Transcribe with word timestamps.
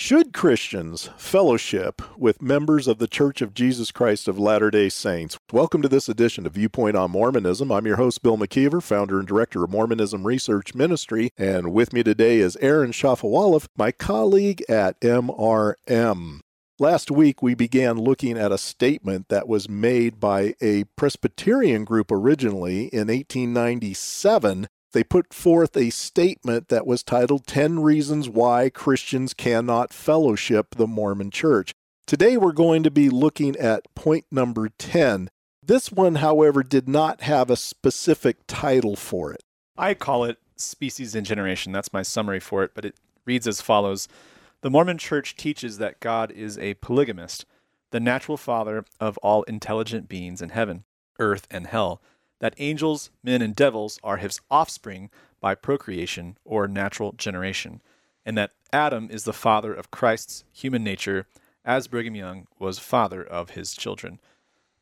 Should 0.00 0.32
Christians 0.32 1.10
fellowship 1.16 2.00
with 2.16 2.40
members 2.40 2.86
of 2.86 2.98
the 2.98 3.08
Church 3.08 3.42
of 3.42 3.52
Jesus 3.52 3.90
Christ 3.90 4.28
of 4.28 4.38
Latter 4.38 4.70
day 4.70 4.88
Saints? 4.88 5.36
Welcome 5.52 5.82
to 5.82 5.88
this 5.88 6.08
edition 6.08 6.46
of 6.46 6.52
Viewpoint 6.52 6.96
on 6.96 7.10
Mormonism. 7.10 7.72
I'm 7.72 7.84
your 7.84 7.96
host, 7.96 8.22
Bill 8.22 8.38
McKeever, 8.38 8.80
founder 8.80 9.18
and 9.18 9.26
director 9.26 9.64
of 9.64 9.70
Mormonism 9.70 10.24
Research 10.24 10.72
Ministry. 10.72 11.30
And 11.36 11.72
with 11.72 11.92
me 11.92 12.04
today 12.04 12.38
is 12.38 12.56
Aaron 12.60 12.92
Shafovaloff, 12.92 13.66
my 13.76 13.90
colleague 13.90 14.62
at 14.68 15.00
MRM. 15.00 16.42
Last 16.78 17.10
week, 17.10 17.42
we 17.42 17.56
began 17.56 17.98
looking 17.98 18.38
at 18.38 18.52
a 18.52 18.56
statement 18.56 19.28
that 19.30 19.48
was 19.48 19.68
made 19.68 20.20
by 20.20 20.54
a 20.62 20.84
Presbyterian 20.94 21.84
group 21.84 22.12
originally 22.12 22.84
in 22.84 23.08
1897 23.08 24.68
they 24.92 25.04
put 25.04 25.34
forth 25.34 25.76
a 25.76 25.90
statement 25.90 26.68
that 26.68 26.86
was 26.86 27.02
titled 27.02 27.46
10 27.46 27.80
Reasons 27.80 28.28
Why 28.28 28.70
Christians 28.70 29.34
Cannot 29.34 29.92
Fellowship 29.92 30.74
the 30.76 30.86
Mormon 30.86 31.30
Church. 31.30 31.72
Today 32.06 32.36
we're 32.36 32.52
going 32.52 32.82
to 32.84 32.90
be 32.90 33.10
looking 33.10 33.54
at 33.56 33.94
point 33.94 34.24
number 34.30 34.70
10. 34.78 35.28
This 35.62 35.92
one, 35.92 36.16
however, 36.16 36.62
did 36.62 36.88
not 36.88 37.20
have 37.20 37.50
a 37.50 37.56
specific 37.56 38.38
title 38.46 38.96
for 38.96 39.30
it. 39.32 39.42
I 39.76 39.92
call 39.92 40.24
it 40.24 40.38
Species 40.56 41.14
and 41.14 41.26
Generation. 41.26 41.72
That's 41.72 41.92
my 41.92 42.02
summary 42.02 42.40
for 42.40 42.64
it, 42.64 42.70
but 42.74 42.86
it 42.86 42.94
reads 43.26 43.46
as 43.46 43.60
follows 43.60 44.08
The 44.62 44.70
Mormon 44.70 44.96
Church 44.96 45.36
teaches 45.36 45.76
that 45.76 46.00
God 46.00 46.30
is 46.30 46.56
a 46.56 46.74
polygamist, 46.74 47.44
the 47.90 48.00
natural 48.00 48.38
father 48.38 48.86
of 48.98 49.18
all 49.18 49.42
intelligent 49.42 50.08
beings 50.08 50.40
in 50.40 50.48
heaven, 50.48 50.84
earth, 51.18 51.46
and 51.50 51.66
hell 51.66 52.00
that 52.40 52.54
angels, 52.58 53.10
men, 53.22 53.42
and 53.42 53.54
devils 53.54 53.98
are 54.02 54.16
his 54.18 54.40
offspring 54.50 55.10
by 55.40 55.54
procreation 55.54 56.36
or 56.44 56.68
natural 56.68 57.12
generation, 57.12 57.80
and 58.24 58.36
that 58.36 58.52
Adam 58.72 59.08
is 59.10 59.24
the 59.24 59.32
father 59.32 59.72
of 59.72 59.90
Christ's 59.90 60.44
human 60.52 60.84
nature, 60.84 61.26
as 61.64 61.88
Brigham 61.88 62.14
Young 62.14 62.46
was 62.58 62.78
father 62.78 63.22
of 63.22 63.50
his 63.50 63.74
children. 63.74 64.20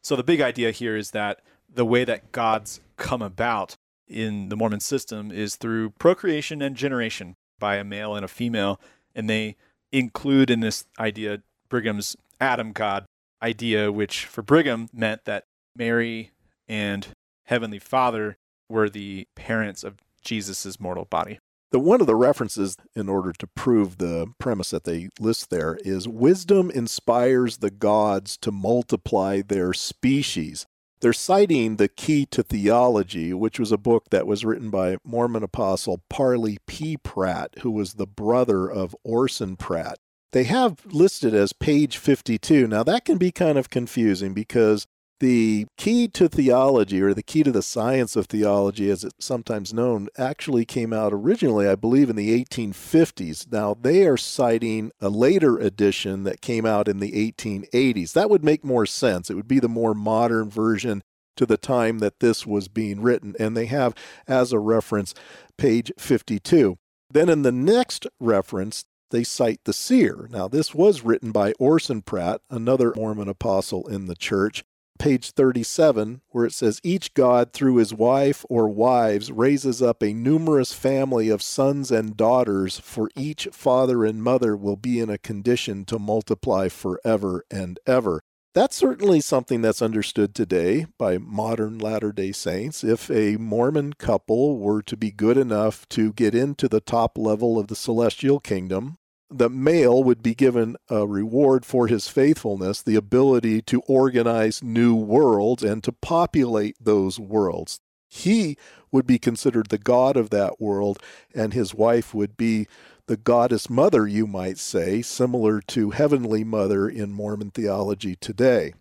So 0.03 0.17
the 0.17 0.23
big 0.23 0.41
idea 0.41 0.71
here 0.71 0.97
is 0.97 1.11
that 1.13 1.41
the 1.73 1.85
way 1.85 2.05
that 2.05 2.33
God's 2.33 2.81
come 2.97 3.23
about 3.23 3.77
in 4.09 4.49
the 4.49 4.57
Mormon 4.57 4.81
system 4.81 5.33
is 5.33 5.57
through 5.57 5.91
procreation 5.91 6.63
and 6.63 6.77
generation 6.77 7.35
by 7.59 7.77
a 7.77 7.85
male 7.85 8.15
and 8.15 8.25
a 8.25 8.29
female, 8.29 8.81
and 9.15 9.29
they 9.29 9.57
include 9.93 10.51
in 10.51 10.61
this 10.61 10.85
idea 10.99 11.43
Brigham's 11.69 12.17
Adam 12.41 12.73
God 12.73 13.07
idea, 13.43 13.91
which 13.91 14.27
for 14.27 14.43
Brigham 14.43 14.89
meant 14.93 15.25
that 15.25 15.45
Mary 15.75 16.31
and 16.69 17.09
Heavenly 17.47 17.79
Father 17.79 18.37
were 18.69 18.89
the 18.89 19.29
parents 19.35 19.85
of 19.85 19.99
Jesus' 20.23 20.81
mortal 20.81 21.05
body. 21.05 21.39
The 21.73 21.79
one 21.81 22.01
of 22.01 22.07
the 22.07 22.15
references 22.15 22.77
in 22.95 23.09
order 23.09 23.33
to 23.33 23.47
prove 23.47 23.99
the 23.99 24.29
premise 24.39 24.71
that 24.71 24.85
they 24.85 25.09
list 25.19 25.51
there 25.51 25.79
is 25.85 26.09
wisdom 26.09 26.71
inspires 26.71 27.59
the 27.59 27.71
gods 27.71 28.37
to 28.39 28.53
multiply 28.53 29.43
their 29.43 29.73
species. 29.73 30.67
They're 31.01 31.13
citing 31.13 31.77
the 31.77 31.89
Key 31.89 32.25
to 32.27 32.43
Theology, 32.43 33.35
which 33.35 33.59
was 33.59 33.73
a 33.73 33.77
book 33.77 34.07
that 34.11 34.27
was 34.27 34.45
written 34.45 34.71
by 34.71 34.97
Mormon 35.05 35.43
apostle 35.43 36.03
Parley 36.09 36.59
P. 36.67 36.97
Pratt, 36.97 37.57
who 37.61 37.71
was 37.71 37.95
the 37.95 38.07
brother 38.07 38.71
of 38.71 38.97
Orson 39.05 39.57
Pratt. 39.57 39.99
They 40.33 40.45
have 40.45 40.85
listed 40.87 41.35
as 41.35 41.53
page 41.53 41.99
52. 41.99 42.67
Now, 42.67 42.83
that 42.83 43.05
can 43.05 43.19
be 43.19 43.31
kind 43.31 43.59
of 43.59 43.71
confusing 43.71 44.33
because 44.33 44.87
the 45.21 45.67
key 45.77 46.09
to 46.09 46.29
theology, 46.29 47.01
or 47.03 47.15
the 47.15 47.23
key 47.23 47.43
to 47.43 47.53
the 47.53 47.63
science 47.63 48.17
of 48.17 48.27
theology, 48.27 48.91
as 48.91 49.05
it's 49.05 49.25
sometimes 49.25 49.73
known, 49.73 50.09
actually 50.19 50.65
came 50.65 50.93
out 50.93 51.13
originally, 51.13 51.69
I 51.69 51.75
believe, 51.75 52.11
in 52.11 52.17
the 52.17 52.45
1850s. 52.45 53.51
Now, 53.51 53.75
they 53.81 54.07
are 54.07 54.17
citing 54.17 54.93
a 55.01 55.09
later 55.09 55.59
edition 55.59 56.25
that 56.25 56.41
came 56.41 56.67
out 56.67 56.89
in 56.89 57.01
the 57.01 57.13
1880s. 57.13 58.13
That 58.13 58.31
would 58.31 58.45
make 58.45 58.65
more 58.65 58.87
sense. 58.87 59.31
It 59.31 59.35
would 59.35 59.49
be 59.49 59.61
the 59.61 59.69
more 59.69 59.95
modern 59.95 60.51
version 60.51 61.03
to 61.37 61.47
the 61.47 61.59
time 61.59 61.99
that 61.99 62.21
this 62.21 62.47
was 62.47 62.69
being 62.69 63.01
written. 63.01 63.35
And 63.39 63.57
they 63.57 63.67
have, 63.67 63.95
as 64.27 64.53
a 64.53 64.59
reference, 64.59 65.15
page 65.57 65.93
52. 65.99 66.77
Then 67.11 67.29
in 67.29 67.43
the 67.43 67.53
next 67.53 68.07
reference, 68.19 68.85
they 69.11 69.23
cite 69.23 69.61
the 69.65 69.73
seer. 69.73 70.29
Now, 70.31 70.49
this 70.49 70.75
was 70.75 71.03
written 71.03 71.31
by 71.31 71.53
Orson 71.59 72.03
Pratt, 72.03 72.41
another 72.51 72.93
Mormon 72.97 73.29
apostle 73.29 73.87
in 73.87 74.07
the 74.07 74.17
church 74.17 74.65
page 74.97 75.31
37, 75.31 76.23
where 76.31 76.45
it 76.45 76.53
says, 76.53 76.81
Each 76.83 77.15
God, 77.15 77.53
through 77.53 77.77
his 77.77 77.95
wife 77.95 78.45
or 78.49 78.69
wives, 78.69 79.31
raises 79.31 79.81
up 79.83 80.03
a 80.03 80.13
numerous 80.13 80.73
family 80.73 81.29
of 81.29 81.43
sons 81.43 81.91
and 81.91 82.17
daughters, 82.17 82.79
for 82.79 83.11
each 83.17 83.49
father 83.53 84.05
and 84.05 84.23
mother 84.23 84.57
will 84.57 84.77
be 84.77 85.01
in 85.01 85.11
a 85.11 85.19
condition 85.19 85.85
to 85.87 85.99
multiply 85.99 86.69
forever 86.69 87.45
and 87.51 87.79
ever. 87.87 88.23
That's 88.57 88.75
certainly 88.75 89.21
something 89.21 89.61
that's 89.61 89.83
understood 89.83 90.35
today 90.35 90.87
by 90.99 91.19
modern 91.19 91.79
Latter 91.79 92.11
day 92.11 92.33
Saints. 92.33 92.83
If 92.83 93.11
a 93.11 93.37
Mormon 93.37 93.93
couple 93.93 94.59
were 94.59 94.81
to 94.81 94.97
be 94.97 95.11
good 95.11 95.37
enough 95.37 95.87
to 95.91 96.15
get 96.15 96.35
into 96.35 96.67
the 96.67 96.81
top 96.81 97.19
level 97.19 97.59
of 97.59 97.69
the 97.69 97.77
celestial 97.77 98.41
kingdom, 98.41 98.97
the 99.31 99.51
male 99.51 100.05
would 100.05 100.23
be 100.23 100.35
given 100.35 100.77
a 100.89 101.07
reward 101.07 101.65
for 101.65 101.89
his 101.89 102.09
faithfulness, 102.09 102.83
the 102.83 102.97
ability 102.97 103.63
to 103.63 103.81
organize 103.83 104.63
new 104.63 104.95
worlds 104.95 105.63
and 105.63 105.83
to 105.85 105.93
populate 105.93 106.77
those 106.81 107.19
worlds. 107.19 107.81
He 108.09 108.57
would 108.93 109.07
be 109.07 109.19
considered 109.19 109.69
the 109.69 109.79
god 109.79 110.17
of 110.17 110.31
that 110.31 110.61
world, 110.61 111.03
and 111.35 111.53
his 111.53 111.75
wife 111.75 112.15
would 112.15 112.37
be 112.37 112.67
the 113.07 113.17
goddess 113.17 113.69
mother, 113.69 114.07
you 114.07 114.27
might 114.27 114.59
say, 114.59 115.03
similar 115.03 115.61
to 115.61 115.91
Heavenly 115.91 116.45
Mother 116.45 116.89
in 116.89 117.13
Mormon 117.13 117.51
theology 117.51 118.17
today. 118.17 118.75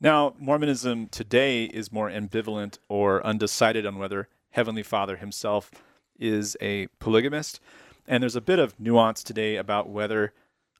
Now, 0.00 0.34
Mormonism 0.38 1.08
today 1.08 1.64
is 1.64 1.92
more 1.92 2.10
ambivalent 2.10 2.78
or 2.88 3.24
undecided 3.24 3.84
on 3.84 3.98
whether 3.98 4.28
Heavenly 4.50 4.82
Father 4.82 5.16
himself 5.16 5.70
is 6.18 6.56
a 6.60 6.86
polygamist. 6.98 7.60
And 8.06 8.22
there's 8.22 8.36
a 8.36 8.40
bit 8.40 8.58
of 8.58 8.78
nuance 8.78 9.22
today 9.22 9.56
about 9.56 9.88
whether 9.88 10.32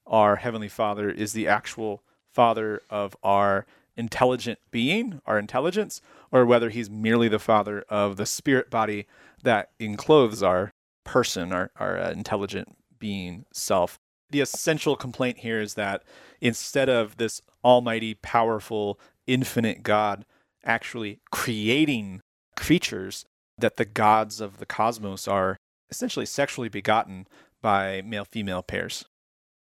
our 0.06 0.36
Heavenly 0.36 0.68
Father 0.68 1.10
is 1.10 1.32
the 1.32 1.46
actual 1.46 2.02
Father 2.32 2.82
of 2.90 3.16
our 3.22 3.66
intelligent 3.96 4.58
being, 4.70 5.20
our 5.26 5.38
intelligence, 5.38 6.00
or 6.32 6.46
whether 6.46 6.70
he's 6.70 6.90
merely 6.90 7.28
the 7.28 7.38
Father 7.38 7.84
of 7.88 8.16
the 8.16 8.26
spirit 8.26 8.70
body 8.70 9.06
that 9.42 9.70
encloses 9.78 10.42
our 10.42 10.72
person, 11.04 11.52
our, 11.52 11.70
our 11.76 11.98
uh, 11.98 12.10
intelligent 12.10 12.76
being 12.98 13.44
self. 13.52 13.98
The 14.30 14.40
essential 14.40 14.96
complaint 14.96 15.38
here 15.38 15.60
is 15.60 15.74
that 15.74 16.02
instead 16.40 16.88
of 16.88 17.16
this 17.16 17.42
almighty, 17.64 18.14
powerful, 18.14 18.98
infinite 19.26 19.82
God 19.82 20.24
actually 20.64 21.18
creating 21.30 22.20
creatures, 22.56 23.24
that 23.58 23.76
the 23.76 23.84
gods 23.84 24.40
of 24.40 24.58
the 24.58 24.66
cosmos 24.66 25.28
are 25.28 25.56
essentially 25.90 26.26
sexually 26.26 26.68
begotten 26.68 27.26
by 27.60 28.02
male 28.02 28.24
female 28.24 28.62
pairs. 28.62 29.04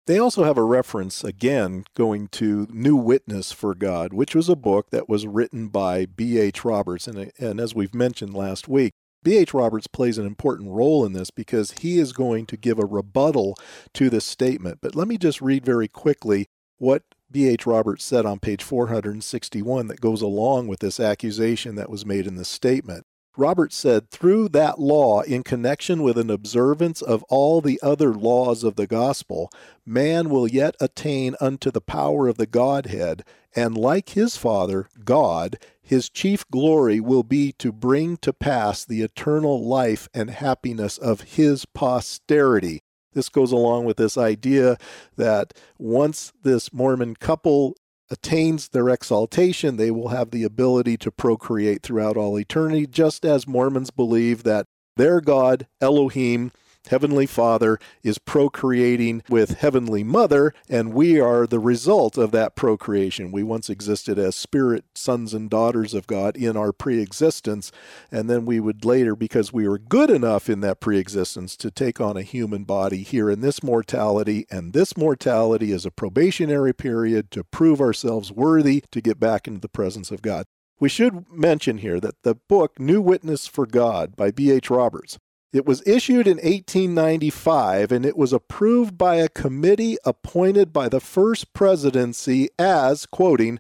They 0.06 0.19
also 0.19 0.44
have 0.44 0.59
a 0.59 0.65
reference, 0.65 1.22
again, 1.22 1.84
going 1.94 2.28
to 2.28 2.66
New 2.71 2.97
Witness 2.97 3.52
for 3.52 3.75
God, 3.75 4.12
which 4.12 4.35
was 4.35 4.49
a 4.49 4.56
book 4.56 4.90
that 4.90 5.08
was 5.08 5.26
written 5.26 5.69
by 5.69 6.06
B.H. 6.06 6.64
Roberts. 6.64 7.06
And, 7.06 7.31
and 7.38 7.61
as 7.61 7.75
we've 7.75 7.94
mentioned 7.94 8.35
last 8.35 8.67
week, 8.67 8.93
B.H. 9.23 9.52
Roberts 9.52 9.87
plays 9.87 10.19
an 10.19 10.26
important 10.26 10.70
role 10.70 11.05
in 11.05 11.12
this 11.12 11.31
because 11.31 11.73
he 11.73 11.99
is 11.99 12.12
going 12.12 12.46
to 12.46 12.56
give 12.56 12.79
a 12.79 12.87
rebuttal 12.87 13.55
to 13.94 14.08
this 14.08 14.25
statement. 14.25 14.79
But 14.81 14.96
let 14.96 15.06
me 15.06 15.19
just 15.19 15.43
read 15.43 15.64
very 15.64 15.88
quickly 15.88 16.46
what 16.79 17.02
B.H. 17.31 17.67
Roberts 17.67 18.02
said 18.02 18.26
on 18.26 18.40
page 18.40 18.62
461 18.62 19.87
that 19.88 20.00
goes 20.00 20.23
along 20.23 20.67
with 20.67 20.81
this 20.81 20.99
accusation 20.99 21.75
that 21.76 21.90
was 21.90 22.06
made 22.06 22.26
in 22.26 22.37
this 22.37 22.49
statement. 22.49 23.05
Roberts 23.40 23.75
said, 23.75 24.10
through 24.10 24.50
that 24.50 24.78
law, 24.78 25.22
in 25.22 25.42
connection 25.42 26.02
with 26.02 26.19
an 26.19 26.28
observance 26.28 27.00
of 27.00 27.22
all 27.31 27.62
the 27.62 27.81
other 27.82 28.12
laws 28.12 28.62
of 28.62 28.76
the 28.76 28.87
gospel, 28.87 29.50
man 29.87 30.28
will 30.28 30.46
yet 30.46 30.76
attain 30.78 31.34
unto 31.40 31.70
the 31.70 31.81
power 31.81 32.28
of 32.28 32.37
the 32.37 32.46
Godhead, 32.46 33.25
and 33.56 33.76
like 33.76 34.10
his 34.10 34.37
Father, 34.37 34.88
God, 35.06 35.58
his 35.81 36.10
chief 36.10 36.46
glory 36.50 37.00
will 37.00 37.22
be 37.22 37.50
to 37.52 37.72
bring 37.72 38.19
to 38.19 38.34
pass 38.34 38.84
the 38.84 39.00
eternal 39.00 39.66
life 39.66 40.06
and 40.12 40.28
happiness 40.28 40.98
of 40.98 41.22
his 41.22 41.64
posterity. 41.64 42.81
This 43.14 43.31
goes 43.31 43.52
along 43.52 43.87
with 43.87 43.96
this 43.96 44.19
idea 44.19 44.76
that 45.16 45.54
once 45.78 46.32
this 46.42 46.75
Mormon 46.75 47.16
couple 47.16 47.75
attains 48.11 48.69
their 48.69 48.89
exaltation, 48.89 49.77
they 49.77 49.91
will 49.91 50.09
have 50.09 50.31
the 50.31 50.45
ability 50.45 50.97
to 50.99 51.12
procreate 51.12 51.83
throughout 51.83 52.17
all 52.17 52.39
eternity, 52.39 52.87
just 52.87 53.25
as 53.25 53.47
Mormons 53.47 53.91
believe 53.91 54.43
that 54.43 54.67
their 54.97 55.21
God, 55.21 55.67
Elohim, 55.81 56.51
Heavenly 56.88 57.27
Father 57.27 57.79
is 58.03 58.19
procreating 58.19 59.23
with 59.29 59.59
Heavenly 59.59 60.03
Mother, 60.03 60.55
and 60.69 60.94
we 60.94 61.21
are 61.21 61.47
the 61.47 61.59
result 61.59 62.17
of 62.17 62.32
that 62.32 62.56
procreation. 62.56 63.31
We 63.31 63.43
once 63.43 63.69
existed 63.69 64.19
as 64.19 64.35
spirit 64.35 64.85
sons 64.94 65.35
and 65.35 65.50
daughters 65.50 65.93
of 65.93 66.06
God 66.06 66.37
in 66.37 66.56
our 66.56 66.73
pre 66.73 67.00
existence, 67.00 67.71
and 68.11 68.31
then 68.31 68.47
we 68.47 68.61
would 68.61 68.85
later, 68.85 69.15
because 69.15 69.53
we 69.53 69.69
were 69.69 69.79
good 69.79 70.11
enough 70.11 70.49
in 70.49 70.61
that 70.62 70.81
pre 70.81 70.99
existence, 70.99 71.55
to 71.59 71.71
take 71.71 72.00
on 72.00 72.17
a 72.17 72.23
human 72.23 72.65
body 72.65 73.03
here 73.03 73.31
in 73.31 73.41
this 73.41 73.62
mortality, 73.62 74.47
and 74.50 74.73
this 74.73 74.97
mortality 74.97 75.73
is 75.73 75.85
a 75.85 75.91
probationary 75.91 76.73
period 76.73 77.31
to 77.31 77.44
prove 77.44 77.81
ourselves 77.81 78.33
worthy 78.33 78.83
to 78.91 79.03
get 79.03 79.21
back 79.21 79.47
into 79.47 79.61
the 79.61 79.69
presence 79.69 80.11
of 80.11 80.23
God. 80.23 80.47
We 80.81 80.88
should 80.88 81.31
mention 81.31 81.79
here 81.79 82.00
that 82.00 82.23
the 82.23 82.35
book 82.35 82.81
New 82.81 83.03
Witness 83.03 83.47
for 83.47 83.67
God 83.67 84.17
by 84.17 84.31
B.H. 84.31 84.71
Roberts 84.71 85.19
it 85.52 85.67
was 85.67 85.82
issued 85.87 86.26
in 86.26 86.37
1895 86.37 87.91
and 87.91 88.06
it 88.06 88.17
was 88.17 88.32
approved 88.32 88.97
by 88.97 89.17
a 89.17 89.29
committee 89.29 89.97
appointed 90.05 90.73
by 90.73 90.88
the 90.88 91.00
first 91.00 91.52
presidency 91.52 92.49
as, 92.58 93.06
quoting, 93.06 93.58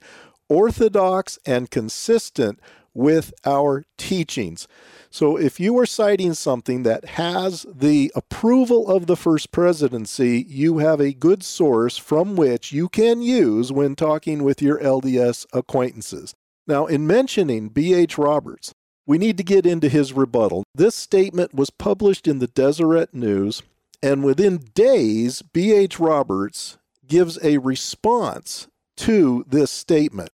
orthodox 0.48 1.38
and 1.44 1.70
consistent 1.70 2.60
with 2.94 3.32
our 3.44 3.84
teachings. 3.96 4.66
So 5.10 5.36
if 5.36 5.58
you 5.58 5.78
are 5.78 5.86
citing 5.86 6.34
something 6.34 6.82
that 6.84 7.04
has 7.04 7.66
the 7.72 8.12
approval 8.14 8.88
of 8.88 9.06
the 9.06 9.16
first 9.16 9.52
presidency, 9.52 10.44
you 10.48 10.78
have 10.78 11.00
a 11.00 11.12
good 11.12 11.42
source 11.42 11.96
from 11.96 12.36
which 12.36 12.72
you 12.72 12.88
can 12.88 13.22
use 13.22 13.72
when 13.72 13.96
talking 13.96 14.42
with 14.42 14.62
your 14.62 14.78
LDS 14.80 15.46
acquaintances. 15.52 16.34
Now, 16.66 16.86
in 16.86 17.06
mentioning 17.06 17.68
B.H. 17.68 18.18
Roberts, 18.18 18.72
we 19.10 19.18
need 19.18 19.36
to 19.36 19.42
get 19.42 19.66
into 19.66 19.88
his 19.88 20.12
rebuttal. 20.12 20.62
This 20.72 20.94
statement 20.94 21.52
was 21.52 21.68
published 21.68 22.28
in 22.28 22.38
the 22.38 22.46
Deseret 22.46 23.12
News, 23.12 23.60
and 24.00 24.22
within 24.22 24.58
days, 24.72 25.42
B.H. 25.42 25.98
Roberts 25.98 26.78
gives 27.08 27.36
a 27.42 27.58
response 27.58 28.68
to 28.98 29.44
this 29.48 29.72
statement. 29.72 30.30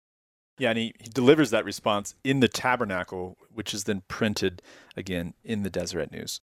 Yeah, 0.57 0.69
and 0.69 0.79
he, 0.79 0.95
he 0.99 1.07
delivers 1.07 1.51
that 1.51 1.65
response 1.65 2.15
in 2.23 2.39
the 2.39 2.47
tabernacle, 2.47 3.37
which 3.53 3.75
is 3.75 3.83
then 3.83 4.01
printed 4.07 4.63
again 4.97 5.35
in 5.43 5.61
the 5.61 5.69
Deseret 5.69 6.11
News. 6.11 6.41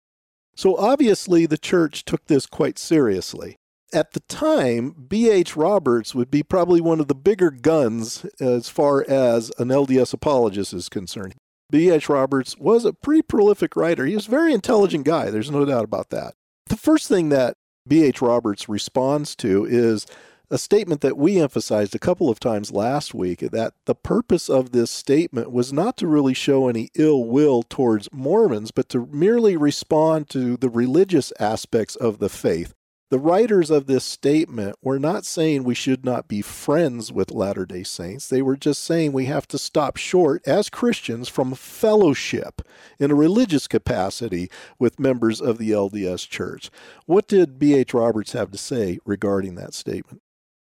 So 0.55 0.77
obviously, 0.77 1.45
the 1.45 1.57
church 1.57 2.05
took 2.05 2.27
this 2.27 2.45
quite 2.45 2.79
seriously. 2.79 3.57
At 3.93 4.13
the 4.13 4.21
time, 4.21 4.95
B.H. 5.09 5.57
Roberts 5.57 6.15
would 6.15 6.31
be 6.31 6.41
probably 6.41 6.79
one 6.79 7.01
of 7.01 7.09
the 7.09 7.15
bigger 7.15 7.51
guns 7.51 8.25
as 8.39 8.69
far 8.69 9.03
as 9.09 9.51
an 9.59 9.67
LDS 9.67 10.13
apologist 10.13 10.73
is 10.73 10.87
concerned. 10.87 11.33
B.H. 11.73 12.07
Roberts 12.07 12.55
was 12.55 12.85
a 12.85 12.93
pretty 12.93 13.23
prolific 13.23 13.75
writer. 13.75 14.05
He 14.05 14.13
was 14.13 14.27
a 14.27 14.29
very 14.29 14.53
intelligent 14.53 15.05
guy. 15.05 15.31
There's 15.31 15.49
no 15.49 15.65
doubt 15.65 15.85
about 15.85 16.11
that. 16.11 16.35
The 16.67 16.77
first 16.77 17.07
thing 17.07 17.29
that 17.29 17.57
B.H. 17.87 18.21
Roberts 18.21 18.69
responds 18.69 19.35
to 19.37 19.65
is 19.65 20.05
a 20.51 20.59
statement 20.59 21.01
that 21.01 21.17
we 21.17 21.39
emphasized 21.39 21.95
a 21.95 21.99
couple 21.99 22.29
of 22.29 22.39
times 22.39 22.71
last 22.71 23.15
week 23.15 23.39
that 23.39 23.73
the 23.87 23.95
purpose 23.95 24.49
of 24.49 24.71
this 24.71 24.91
statement 24.91 25.51
was 25.51 25.73
not 25.73 25.97
to 25.97 26.05
really 26.05 26.35
show 26.35 26.67
any 26.67 26.91
ill 26.93 27.23
will 27.23 27.63
towards 27.63 28.07
Mormons, 28.13 28.69
but 28.69 28.87
to 28.89 29.07
merely 29.07 29.57
respond 29.57 30.29
to 30.29 30.57
the 30.57 30.69
religious 30.69 31.33
aspects 31.39 31.95
of 31.95 32.19
the 32.19 32.29
faith. 32.29 32.75
The 33.13 33.19
writers 33.19 33.69
of 33.69 33.85
this 33.85 34.03
statement 34.03 34.75
were 34.81 34.97
not 34.97 35.23
saying 35.23 35.63
we 35.63 35.75
should 35.75 36.03
not 36.03 36.27
be 36.27 36.41
friends 36.41 37.11
with 37.11 37.29
Latter 37.29 37.63
day 37.63 37.83
Saints. 37.83 38.27
They 38.27 38.41
were 38.41 38.57
just 38.57 38.83
saying 38.83 39.11
we 39.11 39.25
have 39.25 39.47
to 39.49 39.59
stop 39.59 39.97
short 39.97 40.41
as 40.47 40.67
Christians 40.67 41.29
from 41.29 41.53
fellowship 41.53 42.63
in 42.97 43.11
a 43.11 43.15
religious 43.15 43.67
capacity 43.67 44.49
with 44.79 44.99
members 44.99 45.39
of 45.39 45.59
the 45.59 45.69
LDS 45.69 46.27
Church. 46.27 46.71
What 47.05 47.27
did 47.27 47.59
B.H. 47.59 47.93
Roberts 47.93 48.31
have 48.31 48.49
to 48.49 48.57
say 48.57 48.97
regarding 49.05 49.53
that 49.53 49.75
statement? 49.75 50.23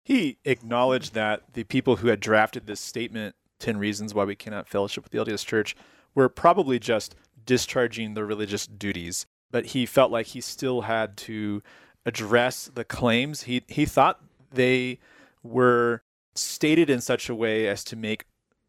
He 0.04 0.38
acknowledged 0.44 1.14
that 1.14 1.54
the 1.54 1.64
people 1.64 1.96
who 1.96 2.10
had 2.10 2.20
drafted 2.20 2.68
this 2.68 2.82
statement, 2.82 3.38
10 3.60 3.78
Reasons 3.78 4.14
Why 4.14 4.26
We 4.26 4.36
Cannot 4.36 4.68
Fellowship 4.68 5.06
with 5.06 5.14
the 5.14 5.20
LDS 5.20 5.46
Church, 5.46 5.74
were 6.14 6.28
probably 6.28 6.80
just 6.80 7.16
discharging 7.46 8.14
their 8.14 8.26
religious 8.26 8.68
duties. 8.68 9.26
But 9.52 9.68
he 9.68 9.86
felt 9.86 10.12
like 10.12 10.26
he 10.26 10.42
still 10.42 10.82
had 10.82 11.16
to 11.16 11.64
address 12.06 12.69
the 12.74 12.84
claims. 12.84 13.44
He 13.44 13.63
he 13.68 13.86
thought 13.86 14.22
they 14.52 15.00
were 15.44 16.02
stated 16.36 16.90
in 16.90 17.02
such 17.02 17.30
a 17.30 17.36
way 17.36 17.68
as 17.68 17.84
to 17.86 17.96
make 17.96 18.25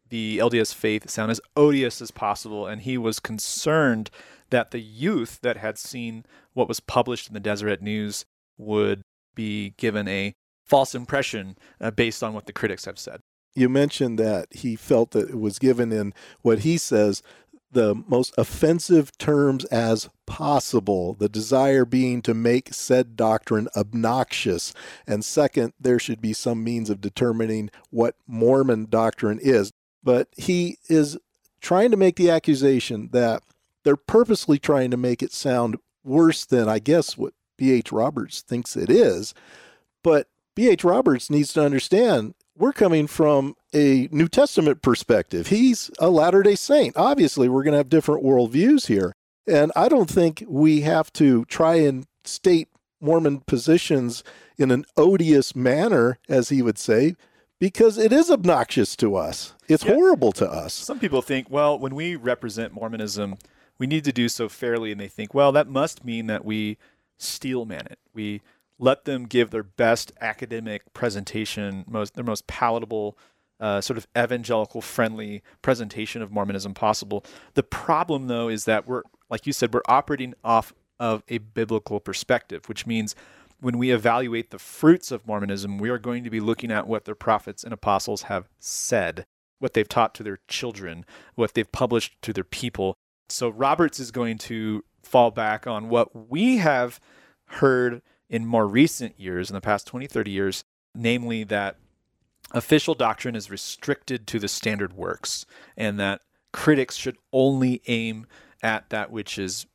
the 0.09 0.37
LDS 0.37 0.73
faith 0.73 1.09
sound 1.09 1.31
as 1.31 1.41
odious 1.55 2.01
as 2.01 2.11
possible, 2.11 2.65
and 2.65 2.81
he 2.81 2.97
was 2.97 3.19
concerned 3.19 4.09
that 4.49 4.71
the 4.71 4.79
youth 4.79 5.39
that 5.41 5.57
had 5.57 5.77
seen 5.77 6.25
what 6.53 6.67
was 6.67 6.79
published 6.79 7.27
in 7.27 7.33
the 7.33 7.39
Deseret 7.39 7.81
News 7.81 8.25
would 8.57 9.01
be 9.35 9.73
given 9.77 10.07
a 10.07 10.33
false 10.65 10.95
impression 10.95 11.57
uh, 11.79 11.91
based 11.91 12.23
on 12.23 12.33
what 12.33 12.45
the 12.45 12.53
critics 12.53 12.85
have 12.85 12.99
said. 12.99 13.19
You 13.55 13.69
mentioned 13.69 14.19
that 14.19 14.47
he 14.51 14.75
felt 14.75 15.11
that 15.11 15.29
it 15.29 15.39
was 15.39 15.59
given 15.59 15.91
in 15.91 16.13
what 16.41 16.59
he 16.59 16.77
says 16.77 17.23
the 17.71 17.95
most 18.07 18.33
offensive 18.37 19.17
terms 19.17 19.65
as 19.65 20.09
possible, 20.25 21.13
the 21.13 21.29
desire 21.29 21.85
being 21.85 22.21
to 22.21 22.33
make 22.33 22.73
said 22.73 23.15
doctrine 23.15 23.67
obnoxious. 23.75 24.73
And 25.05 25.23
second, 25.23 25.73
there 25.79 25.99
should 25.99 26.21
be 26.21 26.33
some 26.33 26.63
means 26.63 26.89
of 26.89 27.01
determining 27.01 27.69
what 27.89 28.15
Mormon 28.25 28.87
doctrine 28.89 29.39
is. 29.41 29.71
But 30.03 30.29
he 30.37 30.77
is 30.87 31.17
trying 31.59 31.91
to 31.91 31.97
make 31.97 32.15
the 32.15 32.29
accusation 32.29 33.09
that 33.11 33.43
they're 33.83 33.95
purposely 33.95 34.59
trying 34.59 34.91
to 34.91 34.97
make 34.97 35.21
it 35.21 35.33
sound 35.33 35.77
worse 36.03 36.45
than, 36.45 36.69
I 36.69 36.79
guess, 36.79 37.17
what 37.17 37.33
B.H. 37.57 37.91
Roberts 37.91 38.41
thinks 38.41 38.75
it 38.75 38.89
is. 38.89 39.33
But 40.03 40.27
B.H. 40.55 40.83
Roberts 40.83 41.29
needs 41.29 41.53
to 41.53 41.63
understand 41.63 42.33
we're 42.57 42.73
coming 42.73 43.07
from 43.07 43.55
a 43.73 44.09
New 44.11 44.27
Testament 44.27 44.81
perspective. 44.81 45.47
He's 45.47 45.91
a 45.99 46.09
Latter 46.09 46.43
day 46.43 46.55
Saint. 46.55 46.97
Obviously, 46.97 47.47
we're 47.47 47.63
going 47.63 47.73
to 47.73 47.77
have 47.77 47.89
different 47.89 48.23
worldviews 48.23 48.87
here. 48.87 49.13
And 49.47 49.71
I 49.75 49.87
don't 49.87 50.09
think 50.09 50.43
we 50.47 50.81
have 50.81 51.13
to 51.13 51.45
try 51.45 51.75
and 51.75 52.05
state 52.25 52.67
Mormon 52.99 53.41
positions 53.41 54.23
in 54.57 54.71
an 54.71 54.85
odious 54.97 55.55
manner, 55.55 56.19
as 56.27 56.49
he 56.49 56.61
would 56.61 56.77
say, 56.77 57.15
because 57.59 57.97
it 57.97 58.11
is 58.11 58.29
obnoxious 58.29 58.95
to 58.97 59.15
us. 59.15 59.53
It's 59.67 59.85
yeah. 59.85 59.93
horrible 59.93 60.31
to 60.33 60.49
us. 60.49 60.73
Some 60.73 60.99
people 60.99 61.21
think, 61.21 61.49
well, 61.49 61.77
when 61.77 61.95
we 61.95 62.15
represent 62.15 62.73
Mormonism, 62.73 63.37
we 63.77 63.87
need 63.87 64.03
to 64.03 64.11
do 64.11 64.27
so 64.27 64.49
fairly. 64.49 64.91
And 64.91 64.99
they 64.99 65.07
think, 65.07 65.33
well, 65.33 65.51
that 65.51 65.67
must 65.67 66.03
mean 66.03 66.27
that 66.27 66.43
we 66.43 66.77
steel 67.17 67.65
man 67.65 67.87
it. 67.89 67.99
We 68.13 68.41
let 68.79 69.05
them 69.05 69.25
give 69.25 69.49
their 69.49 69.63
best 69.63 70.11
academic 70.21 70.93
presentation, 70.93 71.83
most 71.87 72.15
their 72.15 72.23
most 72.23 72.47
palatable, 72.47 73.17
uh, 73.59 73.81
sort 73.81 73.97
of 73.97 74.07
evangelical 74.17 74.81
friendly 74.81 75.41
presentation 75.61 76.21
of 76.21 76.31
Mormonism 76.31 76.73
possible. 76.73 77.25
The 77.55 77.63
problem, 77.63 78.27
though, 78.27 78.49
is 78.49 78.65
that 78.65 78.87
we're, 78.87 79.03
like 79.29 79.47
you 79.47 79.53
said, 79.53 79.73
we're 79.73 79.81
operating 79.87 80.33
off 80.43 80.73
of 80.99 81.23
a 81.27 81.39
biblical 81.39 81.99
perspective, 81.99 82.67
which 82.67 82.85
means 82.85 83.15
when 83.59 83.77
we 83.77 83.91
evaluate 83.91 84.51
the 84.51 84.59
fruits 84.59 85.11
of 85.11 85.25
Mormonism, 85.25 85.79
we 85.79 85.89
are 85.89 85.97
going 85.97 86.23
to 86.23 86.29
be 86.29 86.39
looking 86.39 86.71
at 86.71 86.87
what 86.87 87.05
their 87.05 87.15
prophets 87.15 87.63
and 87.63 87.73
apostles 87.73 88.23
have 88.23 88.47
said, 88.59 89.25
what 89.59 89.73
they've 89.73 89.89
taught 89.89 90.13
to 90.15 90.23
their 90.23 90.39
children, 90.47 91.05
what 91.35 91.53
they've 91.53 91.71
published 91.71 92.21
to 92.21 92.33
their 92.33 92.43
people. 92.43 92.95
So 93.29 93.49
Roberts 93.49 93.99
is 93.99 94.11
going 94.11 94.37
to 94.39 94.83
fall 95.01 95.31
back 95.31 95.65
on 95.65 95.89
what 95.89 96.29
we 96.29 96.57
have 96.57 96.99
heard 97.45 98.01
in 98.29 98.45
more 98.45 98.67
recent 98.67 99.19
years, 99.19 99.49
in 99.49 99.53
the 99.53 99.61
past 99.61 99.87
20, 99.87 100.07
30 100.07 100.31
years, 100.31 100.63
namely 100.93 101.43
that 101.45 101.77
official 102.51 102.93
doctrine 102.93 103.35
is 103.35 103.51
restricted 103.51 104.27
to 104.27 104.39
the 104.39 104.47
standard 104.47 104.93
works 104.93 105.45
and 105.75 105.99
that 105.99 106.21
critics 106.53 106.95
should 106.95 107.17
only 107.33 107.81
aim 107.87 108.25
at 108.63 108.89
that 108.89 109.11
which 109.11 109.37
is 109.37 109.65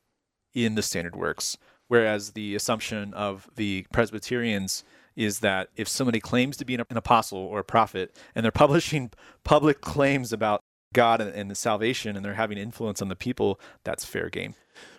in 0.53 0.75
the 0.75 0.81
standard 0.81 1.15
works. 1.15 1.57
Whereas 1.87 2.31
the 2.31 2.55
assumption 2.55 3.13
of 3.13 3.49
the 3.55 3.85
Presbyterians 3.91 4.83
is 5.15 5.39
that 5.39 5.69
if 5.75 5.87
somebody 5.87 6.19
claims 6.19 6.57
to 6.57 6.65
be 6.65 6.75
an 6.75 6.85
apostle 6.89 7.37
or 7.37 7.59
a 7.59 7.63
prophet 7.63 8.15
and 8.33 8.43
they're 8.43 8.51
publishing 8.63 9.11
public 9.43 9.81
claims 9.81 10.33
about 10.33 10.61
God 10.93 11.21
and, 11.21 11.49
the 11.49 11.55
salvation 11.55 12.15
and 12.15 12.25
they're 12.25 12.35
having 12.35 12.57
influence 12.57 13.01
on 13.01 13.09
the 13.09 13.15
people, 13.15 13.59
that's 13.83 14.05
fair 14.05 14.29
game. 14.29 14.55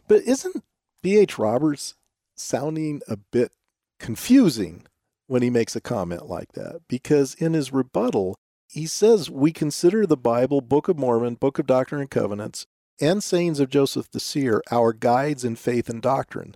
But 0.08 0.22
isn't 0.22 0.62
B.H. 1.02 1.38
Roberts 1.38 1.94
sounding 2.36 3.00
a 3.08 3.16
bit 3.16 3.52
confusing 3.98 4.86
when 5.26 5.42
he 5.42 5.50
makes 5.50 5.74
a 5.74 5.80
comment 5.80 6.26
like 6.26 6.52
that 6.52 6.80
because 6.88 7.34
in 7.34 7.54
his 7.54 7.72
rebuttal, 7.72 8.36
he 8.68 8.86
says 8.86 9.30
we 9.30 9.52
consider 9.52 10.06
the 10.06 10.16
Bible, 10.16 10.60
Book 10.60 10.88
of 10.88 10.98
Mormon, 10.98 11.34
Book 11.34 11.58
of 11.58 11.66
Doctrine 11.66 12.00
and 12.00 12.10
Covenants, 12.10 12.66
and 13.00 13.22
sayings 13.22 13.60
of 13.60 13.70
Joseph 13.70 14.10
the 14.10 14.20
Seer 14.20 14.62
our 14.70 14.92
guides 14.92 15.44
in 15.44 15.56
faith 15.56 15.88
and 15.88 16.02
doctrine. 16.02 16.54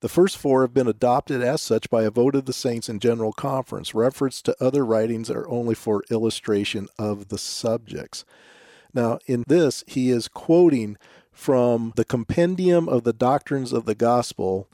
The 0.00 0.08
first 0.08 0.36
four 0.36 0.62
have 0.62 0.74
been 0.74 0.86
adopted 0.86 1.40
as 1.40 1.62
such 1.62 1.88
by 1.88 2.02
a 2.02 2.10
vote 2.10 2.34
of 2.34 2.44
the 2.44 2.52
saints 2.52 2.90
in 2.90 3.00
General 3.00 3.32
Conference. 3.32 3.94
Reference 3.94 4.42
to 4.42 4.56
other 4.62 4.84
writings 4.84 5.30
are 5.30 5.48
only 5.48 5.74
for 5.74 6.04
illustration 6.10 6.88
of 6.98 7.28
the 7.28 7.38
subjects. 7.38 8.24
Now, 8.92 9.18
in 9.26 9.44
this, 9.46 9.82
he 9.86 10.10
is 10.10 10.28
quoting 10.28 10.98
from 11.32 11.94
the 11.96 12.04
Compendium 12.04 12.86
of 12.88 13.04
the 13.04 13.14
Doctrines 13.14 13.72
of 13.72 13.86
the 13.86 13.94
Gospel 13.94 14.68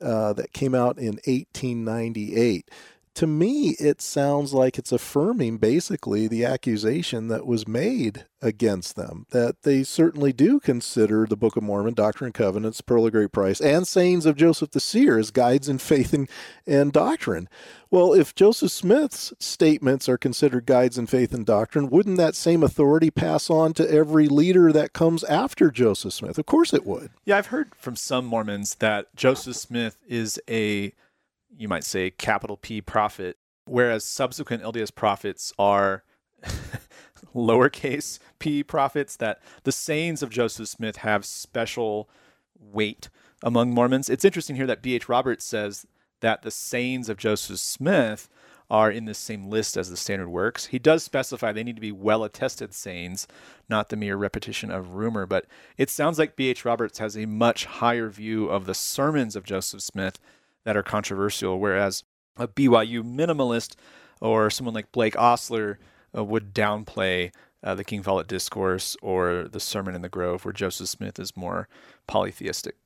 uh, 0.00 0.32
that 0.34 0.52
came 0.52 0.74
out 0.74 0.98
in 0.98 1.18
1898 1.24 2.70
to 3.14 3.26
me, 3.28 3.70
it 3.78 4.02
sounds 4.02 4.52
like 4.52 4.76
it's 4.76 4.90
affirming 4.90 5.58
basically 5.58 6.26
the 6.26 6.44
accusation 6.44 7.28
that 7.28 7.46
was 7.46 7.68
made 7.68 8.26
against 8.42 8.96
them 8.96 9.26
that 9.30 9.62
they 9.62 9.84
certainly 9.84 10.32
do 10.32 10.58
consider 10.58 11.24
the 11.24 11.36
Book 11.36 11.56
of 11.56 11.62
Mormon, 11.62 11.94
Doctrine 11.94 12.26
and 12.26 12.34
Covenants, 12.34 12.80
Pearl 12.80 13.06
of 13.06 13.12
Great 13.12 13.30
Price, 13.30 13.60
and 13.60 13.86
sayings 13.86 14.26
of 14.26 14.36
Joseph 14.36 14.72
the 14.72 14.80
Seer 14.80 15.16
as 15.18 15.30
guides 15.30 15.68
in 15.68 15.78
faith 15.78 16.12
and, 16.12 16.28
and 16.66 16.92
doctrine. 16.92 17.48
Well, 17.88 18.12
if 18.12 18.34
Joseph 18.34 18.72
Smith's 18.72 19.32
statements 19.38 20.08
are 20.08 20.18
considered 20.18 20.66
guides 20.66 20.98
in 20.98 21.06
faith 21.06 21.32
and 21.32 21.46
doctrine, 21.46 21.90
wouldn't 21.90 22.16
that 22.16 22.34
same 22.34 22.64
authority 22.64 23.10
pass 23.10 23.48
on 23.48 23.74
to 23.74 23.88
every 23.88 24.26
leader 24.26 24.72
that 24.72 24.92
comes 24.92 25.22
after 25.24 25.70
Joseph 25.70 26.14
Smith? 26.14 26.36
Of 26.36 26.46
course 26.46 26.74
it 26.74 26.84
would. 26.84 27.10
Yeah, 27.24 27.38
I've 27.38 27.46
heard 27.46 27.74
from 27.76 27.94
some 27.94 28.26
Mormons 28.26 28.74
that 28.76 29.14
Joseph 29.14 29.56
Smith 29.56 29.96
is 30.08 30.40
a 30.50 30.92
you 31.56 31.68
might 31.68 31.84
say, 31.84 32.10
capital 32.10 32.56
P 32.56 32.80
prophet, 32.80 33.36
whereas 33.66 34.04
subsequent 34.04 34.62
LDS 34.62 34.94
prophets 34.94 35.52
are 35.58 36.04
lowercase 37.34 38.18
p 38.38 38.62
prophets, 38.62 39.16
that 39.16 39.40
the 39.64 39.72
sayings 39.72 40.22
of 40.22 40.30
Joseph 40.30 40.68
Smith 40.68 40.98
have 40.98 41.24
special 41.24 42.08
weight 42.58 43.08
among 43.42 43.72
Mormons. 43.72 44.08
It's 44.08 44.24
interesting 44.24 44.56
here 44.56 44.66
that 44.66 44.82
B.H. 44.82 45.08
Roberts 45.08 45.44
says 45.44 45.86
that 46.20 46.42
the 46.42 46.50
sayings 46.50 47.08
of 47.08 47.18
Joseph 47.18 47.58
Smith 47.58 48.28
are 48.70 48.90
in 48.90 49.04
the 49.04 49.14
same 49.14 49.50
list 49.50 49.76
as 49.76 49.90
the 49.90 49.96
standard 49.96 50.28
works. 50.28 50.66
He 50.66 50.78
does 50.78 51.02
specify 51.02 51.52
they 51.52 51.62
need 51.62 51.76
to 51.76 51.82
be 51.82 51.92
well 51.92 52.24
attested 52.24 52.72
sayings, 52.72 53.28
not 53.68 53.90
the 53.90 53.96
mere 53.96 54.16
repetition 54.16 54.70
of 54.70 54.94
rumor. 54.94 55.26
But 55.26 55.44
it 55.76 55.90
sounds 55.90 56.18
like 56.18 56.36
B.H. 56.36 56.64
Roberts 56.64 56.98
has 56.98 57.16
a 57.16 57.26
much 57.26 57.66
higher 57.66 58.08
view 58.08 58.48
of 58.48 58.64
the 58.64 58.74
sermons 58.74 59.36
of 59.36 59.44
Joseph 59.44 59.82
Smith 59.82 60.18
that 60.64 60.76
are 60.76 60.82
controversial, 60.82 61.58
whereas 61.58 62.04
a 62.36 62.48
BYU 62.48 63.02
minimalist 63.02 63.74
or 64.20 64.50
someone 64.50 64.74
like 64.74 64.92
Blake 64.92 65.16
Ostler 65.16 65.78
uh, 66.16 66.24
would 66.24 66.54
downplay 66.54 67.32
uh, 67.62 67.74
the 67.74 67.84
King 67.84 68.02
Follett 68.02 68.26
Discourse 68.26 68.96
or 69.02 69.48
the 69.50 69.60
Sermon 69.60 69.94
in 69.94 70.02
the 70.02 70.08
Grove, 70.08 70.44
where 70.44 70.52
Joseph 70.52 70.88
Smith 70.88 71.18
is 71.18 71.36
more 71.36 71.68
polytheistic. 72.06 72.76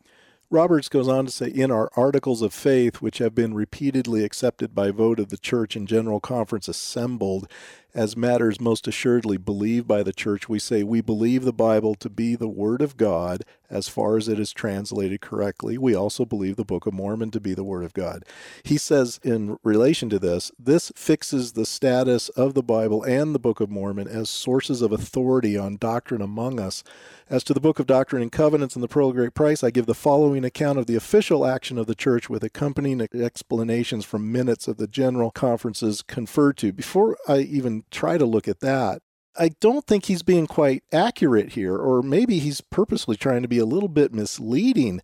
Roberts 0.50 0.88
goes 0.88 1.08
on 1.08 1.26
to 1.26 1.30
say, 1.30 1.48
in 1.48 1.70
our 1.70 1.90
articles 1.94 2.40
of 2.40 2.54
faith, 2.54 3.02
which 3.02 3.18
have 3.18 3.34
been 3.34 3.52
repeatedly 3.52 4.24
accepted 4.24 4.74
by 4.74 4.90
vote 4.90 5.20
of 5.20 5.28
the 5.28 5.36
church 5.36 5.76
and 5.76 5.86
general 5.86 6.20
conference 6.20 6.68
assembled 6.68 7.50
as 7.98 8.16
matters 8.16 8.60
most 8.60 8.86
assuredly 8.86 9.36
believed 9.36 9.88
by 9.88 10.04
the 10.04 10.12
church, 10.12 10.48
we 10.48 10.60
say 10.60 10.84
we 10.84 11.00
believe 11.00 11.44
the 11.44 11.52
Bible 11.52 11.96
to 11.96 12.08
be 12.08 12.36
the 12.36 12.46
Word 12.46 12.80
of 12.80 12.96
God 12.96 13.42
as 13.68 13.88
far 13.88 14.16
as 14.16 14.28
it 14.28 14.38
is 14.38 14.52
translated 14.52 15.20
correctly. 15.20 15.76
We 15.76 15.96
also 15.96 16.24
believe 16.24 16.54
the 16.54 16.64
Book 16.64 16.86
of 16.86 16.94
Mormon 16.94 17.32
to 17.32 17.40
be 17.40 17.54
the 17.54 17.64
Word 17.64 17.84
of 17.84 17.92
God. 17.92 18.24
He 18.62 18.78
says, 18.78 19.18
in 19.24 19.58
relation 19.64 20.08
to 20.10 20.20
this, 20.20 20.52
this 20.60 20.92
fixes 20.94 21.52
the 21.52 21.66
status 21.66 22.28
of 22.30 22.54
the 22.54 22.62
Bible 22.62 23.02
and 23.02 23.34
the 23.34 23.40
Book 23.40 23.58
of 23.58 23.68
Mormon 23.68 24.06
as 24.06 24.30
sources 24.30 24.80
of 24.80 24.92
authority 24.92 25.58
on 25.58 25.76
doctrine 25.76 26.22
among 26.22 26.60
us. 26.60 26.84
As 27.28 27.44
to 27.44 27.52
the 27.52 27.60
Book 27.60 27.78
of 27.78 27.86
Doctrine 27.86 28.22
and 28.22 28.32
Covenants 28.32 28.74
and 28.74 28.82
the 28.82 28.88
Pearl 28.88 29.10
of 29.10 29.16
Great 29.16 29.34
Price, 29.34 29.62
I 29.62 29.70
give 29.70 29.84
the 29.84 29.94
following 29.94 30.44
account 30.44 30.78
of 30.78 30.86
the 30.86 30.96
official 30.96 31.44
action 31.44 31.76
of 31.76 31.86
the 31.86 31.94
church 31.94 32.30
with 32.30 32.42
accompanying 32.42 33.06
explanations 33.12 34.06
from 34.06 34.32
minutes 34.32 34.66
of 34.66 34.78
the 34.78 34.86
general 34.86 35.30
conferences 35.30 36.00
conferred 36.00 36.56
to. 36.58 36.72
Before 36.72 37.18
I 37.28 37.40
even 37.40 37.84
try 37.90 38.18
to 38.18 38.26
look 38.26 38.48
at 38.48 38.60
that. 38.60 39.02
I 39.38 39.50
don't 39.60 39.86
think 39.86 40.06
he's 40.06 40.22
being 40.22 40.46
quite 40.46 40.82
accurate 40.92 41.50
here, 41.50 41.76
or 41.76 42.02
maybe 42.02 42.38
he's 42.38 42.60
purposely 42.60 43.16
trying 43.16 43.42
to 43.42 43.48
be 43.48 43.58
a 43.58 43.66
little 43.66 43.88
bit 43.88 44.12
misleading. 44.12 45.00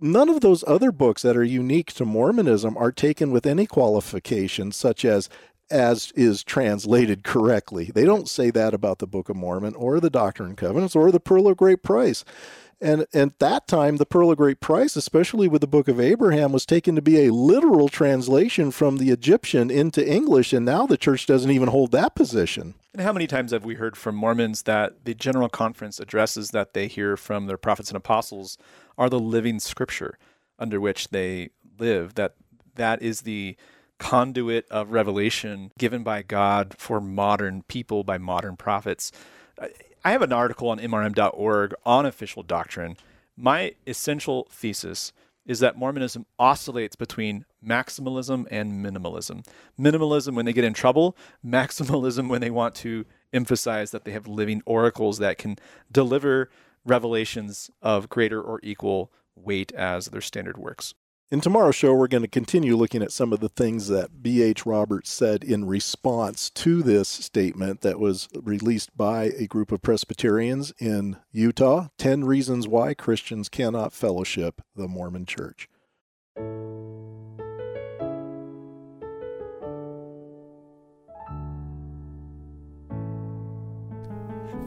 None 0.00 0.28
of 0.28 0.40
those 0.40 0.64
other 0.66 0.90
books 0.90 1.22
that 1.22 1.36
are 1.36 1.44
unique 1.44 1.92
to 1.94 2.04
Mormonism 2.04 2.76
are 2.76 2.90
taken 2.90 3.30
with 3.30 3.46
any 3.46 3.66
qualification, 3.66 4.72
such 4.72 5.04
as 5.04 5.28
as 5.70 6.12
is 6.14 6.44
translated 6.44 7.22
correctly. 7.24 7.90
They 7.92 8.04
don't 8.04 8.28
say 8.28 8.50
that 8.50 8.74
about 8.74 8.98
the 8.98 9.06
Book 9.06 9.28
of 9.28 9.36
Mormon 9.36 9.74
or 9.74 10.00
the 10.00 10.10
Doctrine 10.10 10.50
and 10.50 10.58
Covenants 10.58 10.96
or 10.96 11.10
the 11.10 11.20
Pearl 11.20 11.48
of 11.48 11.56
Great 11.56 11.82
Price. 11.82 12.24
And 12.82 13.06
at 13.14 13.38
that 13.38 13.68
time, 13.68 13.98
the 13.98 14.04
Pearl 14.04 14.32
of 14.32 14.38
Great 14.38 14.58
Price, 14.58 14.96
especially 14.96 15.46
with 15.46 15.60
the 15.60 15.68
Book 15.68 15.86
of 15.86 16.00
Abraham, 16.00 16.50
was 16.50 16.66
taken 16.66 16.96
to 16.96 17.02
be 17.02 17.24
a 17.24 17.32
literal 17.32 17.88
translation 17.88 18.72
from 18.72 18.96
the 18.96 19.10
Egyptian 19.10 19.70
into 19.70 20.04
English. 20.04 20.52
And 20.52 20.66
now 20.66 20.86
the 20.86 20.96
church 20.96 21.24
doesn't 21.26 21.52
even 21.52 21.68
hold 21.68 21.92
that 21.92 22.16
position. 22.16 22.74
And 22.92 23.02
how 23.02 23.12
many 23.12 23.28
times 23.28 23.52
have 23.52 23.64
we 23.64 23.76
heard 23.76 23.96
from 23.96 24.16
Mormons 24.16 24.62
that 24.62 25.04
the 25.04 25.14
General 25.14 25.48
Conference 25.48 26.00
addresses 26.00 26.50
that 26.50 26.74
they 26.74 26.88
hear 26.88 27.16
from 27.16 27.46
their 27.46 27.56
prophets 27.56 27.88
and 27.88 27.96
apostles 27.96 28.58
are 28.98 29.08
the 29.08 29.20
living 29.20 29.60
scripture 29.60 30.18
under 30.58 30.80
which 30.80 31.10
they 31.10 31.50
live? 31.78 32.14
That 32.14 32.34
that 32.74 33.00
is 33.00 33.20
the 33.20 33.56
conduit 33.98 34.66
of 34.72 34.90
revelation 34.90 35.70
given 35.78 36.02
by 36.02 36.22
God 36.22 36.74
for 36.76 37.00
modern 37.00 37.62
people 37.62 38.02
by 38.02 38.18
modern 38.18 38.56
prophets. 38.56 39.12
Uh, 39.56 39.68
I 40.04 40.10
have 40.10 40.22
an 40.22 40.32
article 40.32 40.68
on 40.68 40.80
MRM.org 40.80 41.74
on 41.86 42.06
official 42.06 42.42
doctrine. 42.42 42.96
My 43.36 43.74
essential 43.86 44.48
thesis 44.50 45.12
is 45.46 45.60
that 45.60 45.76
Mormonism 45.76 46.26
oscillates 46.40 46.96
between 46.96 47.44
maximalism 47.64 48.46
and 48.50 48.84
minimalism. 48.84 49.46
Minimalism 49.78 50.34
when 50.34 50.44
they 50.44 50.52
get 50.52 50.64
in 50.64 50.74
trouble, 50.74 51.16
maximalism 51.46 52.28
when 52.28 52.40
they 52.40 52.50
want 52.50 52.74
to 52.76 53.04
emphasize 53.32 53.92
that 53.92 54.04
they 54.04 54.10
have 54.10 54.26
living 54.26 54.60
oracles 54.66 55.18
that 55.18 55.38
can 55.38 55.56
deliver 55.90 56.50
revelations 56.84 57.70
of 57.80 58.08
greater 58.08 58.42
or 58.42 58.58
equal 58.64 59.12
weight 59.36 59.70
as 59.72 60.06
their 60.06 60.20
standard 60.20 60.58
works. 60.58 60.94
In 61.32 61.40
tomorrow's 61.40 61.76
show, 61.76 61.94
we're 61.94 62.08
going 62.08 62.24
to 62.24 62.28
continue 62.28 62.76
looking 62.76 63.02
at 63.02 63.10
some 63.10 63.32
of 63.32 63.40
the 63.40 63.48
things 63.48 63.88
that 63.88 64.22
B.H. 64.22 64.66
Roberts 64.66 65.10
said 65.10 65.42
in 65.42 65.64
response 65.64 66.50
to 66.50 66.82
this 66.82 67.08
statement 67.08 67.80
that 67.80 67.98
was 67.98 68.28
released 68.34 68.94
by 68.94 69.32
a 69.38 69.46
group 69.46 69.72
of 69.72 69.80
Presbyterians 69.80 70.74
in 70.78 71.16
Utah 71.30 71.88
10 71.96 72.24
Reasons 72.24 72.68
Why 72.68 72.92
Christians 72.92 73.48
Cannot 73.48 73.94
Fellowship 73.94 74.60
the 74.76 74.86
Mormon 74.86 75.24
Church. 75.24 75.70